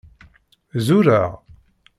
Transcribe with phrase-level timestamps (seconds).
[0.85, 1.31] Zureɣ?